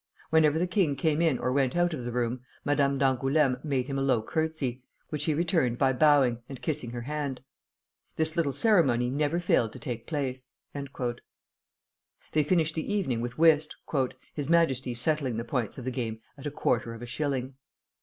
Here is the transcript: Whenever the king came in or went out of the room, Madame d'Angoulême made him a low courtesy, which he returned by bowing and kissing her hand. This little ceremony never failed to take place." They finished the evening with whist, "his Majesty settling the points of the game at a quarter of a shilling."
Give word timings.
Whenever 0.31 0.57
the 0.57 0.65
king 0.65 0.95
came 0.95 1.21
in 1.21 1.37
or 1.37 1.51
went 1.53 1.75
out 1.75 1.93
of 1.93 2.03
the 2.03 2.11
room, 2.11 2.41
Madame 2.65 2.97
d'Angoulême 2.97 3.63
made 3.63 3.85
him 3.85 3.99
a 3.99 4.01
low 4.01 4.19
courtesy, 4.19 4.81
which 5.09 5.25
he 5.25 5.35
returned 5.35 5.77
by 5.77 5.93
bowing 5.93 6.39
and 6.49 6.59
kissing 6.63 6.89
her 6.89 7.01
hand. 7.01 7.43
This 8.15 8.35
little 8.35 8.51
ceremony 8.51 9.11
never 9.11 9.39
failed 9.39 9.71
to 9.73 9.77
take 9.77 10.07
place." 10.07 10.53
They 10.73 12.43
finished 12.43 12.73
the 12.73 12.91
evening 12.91 13.21
with 13.21 13.37
whist, 13.37 13.75
"his 14.33 14.49
Majesty 14.49 14.95
settling 14.95 15.37
the 15.37 15.45
points 15.45 15.77
of 15.77 15.85
the 15.85 15.91
game 15.91 16.19
at 16.35 16.47
a 16.47 16.51
quarter 16.51 16.95
of 16.95 17.03
a 17.03 17.05
shilling." 17.05 17.53